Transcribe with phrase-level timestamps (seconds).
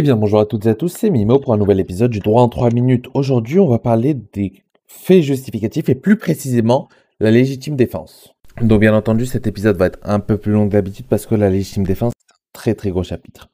[0.00, 2.20] Eh bien, bonjour à toutes et à tous, c'est Mimo pour un nouvel épisode du
[2.20, 3.06] droit en 3 minutes.
[3.14, 4.52] Aujourd'hui, on va parler des
[4.86, 8.32] faits justificatifs et plus précisément la légitime défense.
[8.60, 11.34] Donc, bien entendu, cet épisode va être un peu plus long que d'habitude parce que
[11.34, 13.48] la légitime défense, c'est un très très gros chapitre.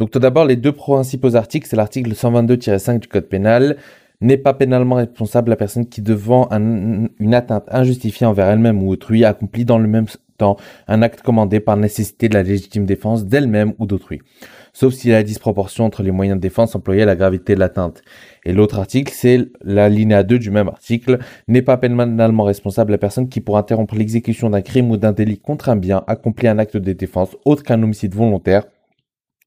[0.00, 3.76] Donc, tout d'abord, les deux principaux articles, c'est l'article 122-5 du Code pénal,
[4.20, 9.24] n'est pas pénalement responsable la personne qui, devant une atteinte injustifiée envers elle-même ou autrui,
[9.24, 10.06] accomplit dans le même
[10.36, 10.56] temps
[10.86, 14.20] un acte commandé par nécessité de la légitime défense d'elle-même ou d'autrui,
[14.72, 17.60] sauf s'il y a disproportion entre les moyens de défense employés et la gravité de
[17.60, 18.02] l'atteinte.
[18.44, 22.98] Et l'autre article, c'est la linéa 2 du même article, n'est pas pénalement responsable la
[22.98, 26.58] personne qui, pour interrompre l'exécution d'un crime ou d'un délit contre un bien, accomplit un
[26.58, 28.64] acte de défense autre qu'un homicide volontaire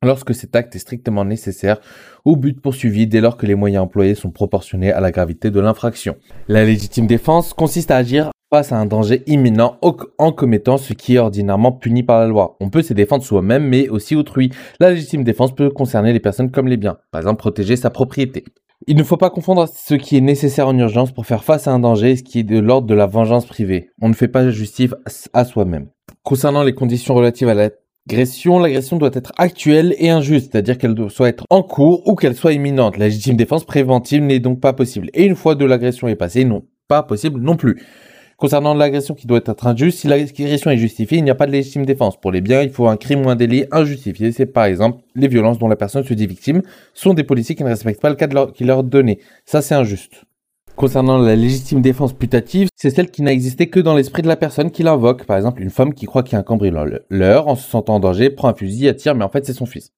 [0.03, 1.79] lorsque cet acte est strictement nécessaire
[2.25, 5.59] au but poursuivi dès lors que les moyens employés sont proportionnés à la gravité de
[5.59, 6.15] l'infraction.
[6.47, 9.77] La légitime défense consiste à agir face à un danger imminent
[10.17, 12.57] en commettant ce qui est ordinairement puni par la loi.
[12.59, 14.51] On peut se défendre soi-même mais aussi autrui.
[14.79, 18.45] La légitime défense peut concerner les personnes comme les biens, par exemple protéger sa propriété.
[18.87, 21.73] Il ne faut pas confondre ce qui est nécessaire en urgence pour faire face à
[21.73, 23.91] un danger et ce qui est de l'ordre de la vengeance privée.
[24.01, 24.95] On ne fait pas justice
[25.33, 25.89] à soi-même.
[26.23, 27.69] Concernant les conditions relatives à la
[28.11, 32.33] L'agression, doit être actuelle et injuste, c'est-à-dire qu'elle doit soit être en cours ou qu'elle
[32.33, 32.97] soit imminente.
[32.97, 35.11] La légitime défense préventive n'est donc pas possible.
[35.13, 37.83] Et une fois de l'agression est passée, non, pas possible non plus.
[38.35, 41.51] Concernant l'agression qui doit être injuste, si l'agression est justifiée, il n'y a pas de
[41.51, 42.19] légitime défense.
[42.19, 44.31] Pour les biens, il faut un crime ou un délit injustifié.
[44.31, 46.63] C'est par exemple les violences dont la personne se dit victime
[46.95, 49.19] sont des policiers qui ne respectent pas le cadre qui leur est donné.
[49.45, 50.23] Ça, c'est injuste.
[50.79, 54.37] Concernant la légitime défense putative, c'est celle qui n'a existé que dans l'esprit de la
[54.37, 55.25] personne qui l'invoque.
[55.25, 57.99] Par exemple, une femme qui croit qu'il y a un cambrioleur, en se sentant en
[57.99, 59.91] danger, prend un fusil, attire, mais en fait c'est son fils.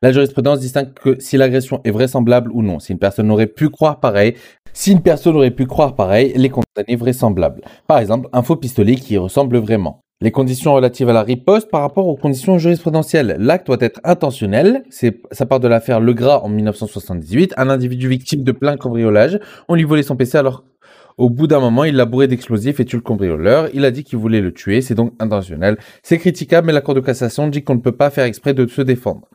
[0.00, 2.78] La jurisprudence distingue que si l'agression est vraisemblable ou non.
[2.78, 4.34] Si une personne aurait pu croire pareil,
[4.72, 7.60] si une personne aurait pu croire pareil, les condamner vraisemblables.
[7.86, 10.00] Par exemple, un faux pistolet qui ressemble vraiment.
[10.22, 13.34] Les conditions relatives à la riposte par rapport aux conditions jurisprudentielles.
[13.40, 14.84] L'acte doit être intentionnel.
[14.88, 17.54] C'est, ça part de l'affaire Legras en 1978.
[17.56, 19.40] Un individu victime de plein cambriolage.
[19.66, 20.62] On lui volait son PC alors
[21.18, 23.68] au bout d'un moment, il l'a bourré d'explosifs et tue le cambrioleur.
[23.74, 24.80] Il a dit qu'il voulait le tuer.
[24.80, 25.76] C'est donc intentionnel.
[26.04, 28.64] C'est critiquable, mais la Cour de cassation dit qu'on ne peut pas faire exprès de
[28.68, 29.28] se défendre.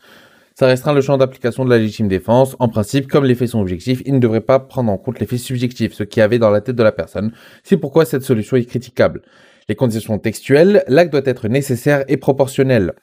[0.56, 2.56] Ça restreint le champ d'application de la légitime défense.
[2.60, 5.28] En principe, comme les faits sont objectifs, il ne devrait pas prendre en compte les
[5.28, 7.34] faits subjectifs, ce qui avait dans la tête de la personne.
[7.64, 9.22] C'est pourquoi cette solution est critiquable.
[9.70, 12.94] Les conditions textuelles, l'acte doit être nécessaire et proportionnel.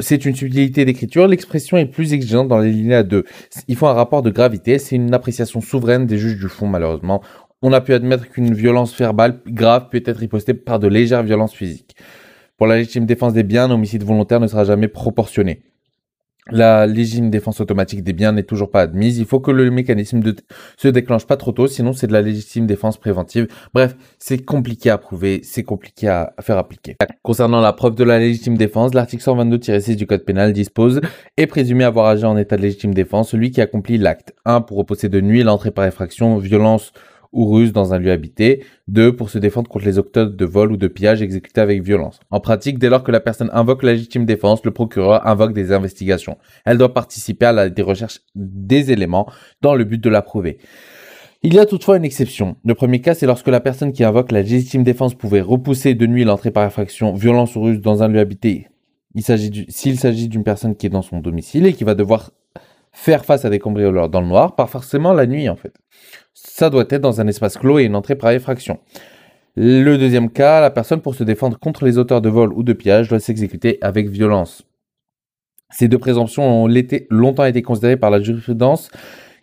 [0.00, 3.24] c'est une subtilité d'écriture, l'expression est plus exigeante dans les lignes 2.
[3.68, 7.22] Il faut un rapport de gravité, c'est une appréciation souveraine des juges du fond, malheureusement.
[7.62, 11.54] On a pu admettre qu'une violence verbale grave peut être ripostée par de légères violences
[11.54, 11.96] physiques.
[12.58, 15.62] Pour la légitime défense des biens, un homicide volontaire ne sera jamais proportionné.
[16.50, 19.18] La légitime défense automatique des biens n'est toujours pas admise.
[19.18, 20.32] Il faut que le mécanisme ne
[20.76, 23.46] se déclenche pas trop tôt, sinon c'est de la légitime défense préventive.
[23.74, 26.96] Bref, c'est compliqué à prouver, c'est compliqué à faire appliquer.
[27.22, 31.00] Concernant la preuve de la légitime défense, l'article 122-6 du Code pénal dispose
[31.36, 34.78] est présumé avoir agi en état de légitime défense celui qui accomplit l'acte 1 pour
[34.78, 36.92] repousser de nuit l'entrée par effraction, violence
[37.32, 38.64] ou ruse dans un lieu habité.
[38.88, 39.16] 2.
[39.16, 42.20] Pour se défendre contre les octodes de vol ou de pillage exécutés avec violence.
[42.30, 45.72] En pratique, dès lors que la personne invoque la légitime défense, le procureur invoque des
[45.72, 46.38] investigations.
[46.64, 49.26] Elle doit participer à la des recherches des éléments
[49.60, 50.58] dans le but de la prouver.
[51.44, 52.56] Il y a toutefois une exception.
[52.64, 56.06] Le premier cas, c'est lorsque la personne qui invoque la légitime défense pouvait repousser de
[56.06, 58.68] nuit l'entrée par effraction, violence ou ruse dans un lieu habité.
[59.16, 62.30] S'il s'agit d'une personne qui est dans son domicile et qui va devoir
[62.92, 65.74] faire face à des cambrioleurs dans le noir, pas forcément la nuit en fait.
[66.34, 68.78] Ça doit être dans un espace clos et une entrée par effraction.
[69.54, 72.72] Le deuxième cas, la personne pour se défendre contre les auteurs de vol ou de
[72.72, 74.62] pillage doit s'exécuter avec violence.
[75.70, 76.68] Ces deux présomptions ont
[77.10, 78.90] longtemps été considérées par la jurisprudence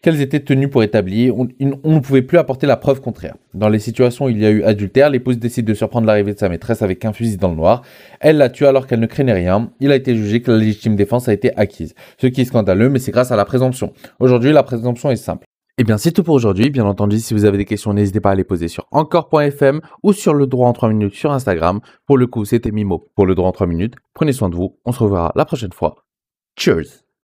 [0.01, 1.37] qu'elles étaient tenues pour établir.
[1.37, 3.35] On, ne pouvait plus apporter la preuve contraire.
[3.53, 6.39] Dans les situations où il y a eu adultère, l'épouse décide de surprendre l'arrivée de
[6.39, 7.83] sa maîtresse avec un fusil dans le noir.
[8.19, 9.71] Elle la tue alors qu'elle ne craignait rien.
[9.79, 11.93] Il a été jugé que la légitime défense a été acquise.
[12.17, 13.93] Ce qui est scandaleux, mais c'est grâce à la présomption.
[14.19, 15.45] Aujourd'hui, la présomption est simple.
[15.81, 16.69] Eh bien, c'est tout pour aujourd'hui.
[16.69, 20.11] Bien entendu, si vous avez des questions, n'hésitez pas à les poser sur encore.fm ou
[20.11, 21.79] sur le droit en 3 minutes sur Instagram.
[22.05, 23.95] Pour le coup, c'était Mimo pour le droit en 3 minutes.
[24.13, 24.77] Prenez soin de vous.
[24.83, 25.95] On se reverra la prochaine fois.
[26.57, 27.08] Cheers